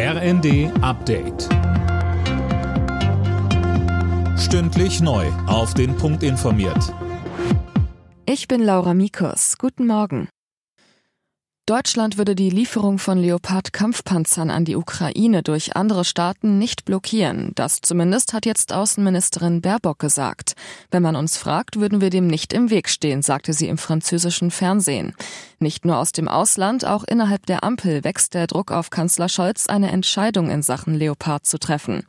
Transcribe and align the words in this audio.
RND 0.00 0.70
Update. 0.80 1.48
Stündlich 4.38 5.00
neu. 5.00 5.26
Auf 5.48 5.74
den 5.74 5.96
Punkt 5.96 6.22
informiert. 6.22 6.94
Ich 8.24 8.46
bin 8.46 8.62
Laura 8.62 8.94
Mikus. 8.94 9.58
Guten 9.58 9.88
Morgen. 9.88 10.28
Deutschland 11.66 12.16
würde 12.16 12.36
die 12.36 12.48
Lieferung 12.48 13.00
von 13.00 13.18
Leopard-Kampfpanzern 13.18 14.50
an 14.50 14.64
die 14.64 14.76
Ukraine 14.76 15.42
durch 15.42 15.74
andere 15.74 16.04
Staaten 16.04 16.58
nicht 16.58 16.84
blockieren. 16.84 17.50
Das 17.56 17.80
zumindest 17.80 18.32
hat 18.32 18.46
jetzt 18.46 18.72
Außenministerin 18.72 19.60
Baerbock 19.62 19.98
gesagt. 19.98 20.54
Wenn 20.92 21.02
man 21.02 21.16
uns 21.16 21.36
fragt, 21.36 21.80
würden 21.80 22.00
wir 22.00 22.10
dem 22.10 22.28
nicht 22.28 22.52
im 22.52 22.70
Weg 22.70 22.88
stehen, 22.88 23.20
sagte 23.20 23.52
sie 23.52 23.66
im 23.66 23.78
französischen 23.78 24.52
Fernsehen. 24.52 25.14
Nicht 25.60 25.84
nur 25.84 25.98
aus 25.98 26.12
dem 26.12 26.28
Ausland, 26.28 26.86
auch 26.86 27.02
innerhalb 27.02 27.44
der 27.46 27.64
Ampel 27.64 28.04
wächst 28.04 28.34
der 28.34 28.46
Druck 28.46 28.70
auf 28.70 28.90
Kanzler 28.90 29.28
Scholz, 29.28 29.66
eine 29.66 29.90
Entscheidung 29.90 30.50
in 30.50 30.62
Sachen 30.62 30.94
Leopard 30.94 31.46
zu 31.46 31.58
treffen. 31.58 32.04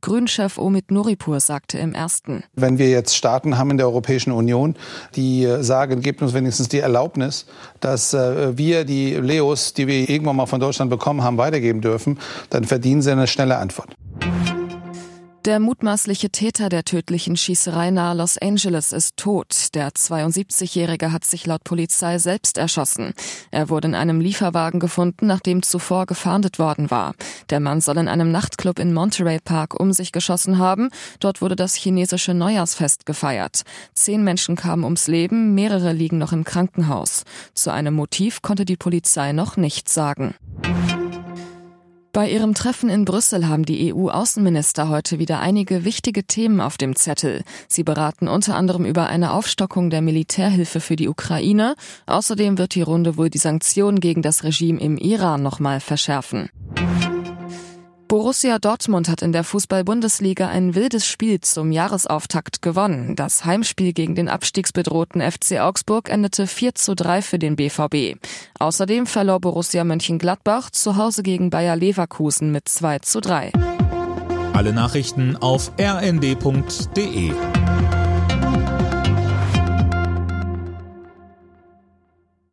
Grünchef 0.00 0.56
Omid 0.56 0.90
Noripur 0.90 1.40
sagte 1.40 1.76
im 1.78 1.94
ersten. 1.94 2.44
Wenn 2.54 2.78
wir 2.78 2.88
jetzt 2.88 3.14
Staaten 3.14 3.58
haben 3.58 3.70
in 3.72 3.76
der 3.76 3.86
Europäischen 3.86 4.32
Union, 4.32 4.74
die 5.16 5.46
sagen, 5.60 6.00
gebt 6.00 6.22
uns 6.22 6.32
wenigstens 6.32 6.68
die 6.68 6.78
Erlaubnis, 6.78 7.44
dass 7.80 8.14
äh, 8.14 8.56
wir 8.56 8.84
die 8.86 9.14
Leos, 9.14 9.74
die 9.74 9.86
wir 9.86 10.08
irgendwann 10.08 10.36
mal 10.36 10.46
von 10.46 10.60
Deutschland 10.60 10.90
bekommen 10.90 11.22
haben, 11.22 11.36
weitergeben 11.36 11.82
dürfen, 11.82 12.18
dann 12.48 12.64
verdienen 12.64 13.02
sie 13.02 13.12
eine 13.12 13.26
schnelle 13.26 13.58
Antwort. 13.58 13.94
Der 15.44 15.60
mutmaßliche 15.60 16.30
Täter 16.30 16.70
der 16.70 16.84
tödlichen 16.84 17.36
Schießerei 17.36 17.90
nahe 17.90 18.16
Los 18.16 18.38
Angeles 18.38 18.92
ist 18.92 19.18
tot. 19.18 19.74
Der 19.74 19.90
72-Jährige 19.90 21.12
hat 21.12 21.26
sich 21.26 21.44
laut 21.44 21.62
Polizei 21.64 22.16
selbst 22.16 22.56
erschossen. 22.56 23.12
Er 23.50 23.68
wurde 23.68 23.88
in 23.88 23.94
einem 23.94 24.22
Lieferwagen 24.22 24.80
gefunden, 24.80 25.26
nachdem 25.26 25.62
zuvor 25.62 26.06
gefahndet 26.06 26.58
worden 26.58 26.90
war. 26.90 27.14
Der 27.50 27.60
Mann 27.60 27.82
soll 27.82 27.98
in 27.98 28.08
einem 28.08 28.32
Nachtclub 28.32 28.78
in 28.78 28.94
Monterey 28.94 29.38
Park 29.38 29.78
um 29.78 29.92
sich 29.92 30.12
geschossen 30.12 30.56
haben. 30.56 30.88
Dort 31.20 31.42
wurde 31.42 31.56
das 31.56 31.74
chinesische 31.74 32.32
Neujahrsfest 32.32 33.04
gefeiert. 33.04 33.64
Zehn 33.92 34.24
Menschen 34.24 34.56
kamen 34.56 34.84
ums 34.84 35.08
Leben, 35.08 35.54
mehrere 35.54 35.92
liegen 35.92 36.16
noch 36.16 36.32
im 36.32 36.44
Krankenhaus. 36.44 37.24
Zu 37.52 37.70
einem 37.70 37.92
Motiv 37.92 38.40
konnte 38.40 38.64
die 38.64 38.78
Polizei 38.78 39.32
noch 39.32 39.58
nichts 39.58 39.92
sagen. 39.92 40.36
Bei 42.14 42.30
ihrem 42.30 42.54
Treffen 42.54 42.90
in 42.90 43.04
Brüssel 43.04 43.48
haben 43.48 43.64
die 43.64 43.92
EU-Außenminister 43.92 44.88
heute 44.88 45.18
wieder 45.18 45.40
einige 45.40 45.84
wichtige 45.84 46.22
Themen 46.22 46.60
auf 46.60 46.78
dem 46.78 46.94
Zettel. 46.94 47.42
Sie 47.66 47.82
beraten 47.82 48.28
unter 48.28 48.54
anderem 48.54 48.84
über 48.84 49.08
eine 49.08 49.32
Aufstockung 49.32 49.90
der 49.90 50.00
Militärhilfe 50.00 50.78
für 50.78 50.94
die 50.94 51.08
Ukraine. 51.08 51.74
Außerdem 52.06 52.56
wird 52.56 52.76
die 52.76 52.82
Runde 52.82 53.16
wohl 53.16 53.30
die 53.30 53.38
Sanktionen 53.38 53.98
gegen 53.98 54.22
das 54.22 54.44
Regime 54.44 54.80
im 54.80 54.96
Iran 54.96 55.42
nochmal 55.42 55.80
verschärfen. 55.80 56.50
Borussia 58.06 58.60
Dortmund 58.60 59.08
hat 59.08 59.22
in 59.22 59.32
der 59.32 59.42
Fußball-Bundesliga 59.42 60.46
ein 60.46 60.76
wildes 60.76 61.04
Spiel 61.04 61.40
zum 61.40 61.72
Jahresauftakt 61.72 62.62
gewonnen. 62.62 63.16
Das 63.16 63.44
Heimspiel 63.44 63.92
gegen 63.92 64.14
den 64.14 64.28
abstiegsbedrohten 64.28 65.20
FC 65.20 65.58
Augsburg 65.58 66.10
endete 66.10 66.46
4 66.46 66.76
zu 66.76 66.94
3 66.94 67.22
für 67.22 67.40
den 67.40 67.56
BVB. 67.56 68.20
Außerdem 68.58 69.06
verlor 69.06 69.40
Borussia 69.40 69.84
Mönchengladbach 69.84 70.70
zu 70.70 70.96
Hause 70.96 71.22
gegen 71.22 71.50
Bayer 71.50 71.76
Leverkusen 71.76 72.52
mit 72.52 72.68
2 72.68 73.00
zu 73.00 73.20
3. 73.20 73.52
Alle 74.52 74.72
Nachrichten 74.72 75.36
auf 75.36 75.72
rnd.de 75.80 77.32